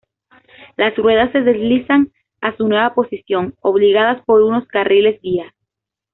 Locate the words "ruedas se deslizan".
0.95-2.11